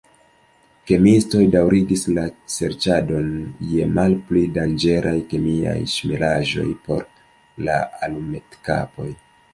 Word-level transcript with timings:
Kemiistoj 0.91 1.41
daŭrigis 1.55 2.05
la 2.19 2.23
serĉadon 2.53 3.29
je 3.73 3.87
malpli 3.99 4.43
danĝeraj 4.57 5.15
kemiaj 5.35 5.77
ŝmiraĵoj 5.97 6.67
por 6.89 7.07
la 7.69 7.77
alumetkapoj. 8.09 9.11